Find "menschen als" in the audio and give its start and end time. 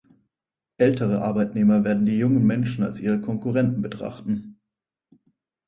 2.43-2.99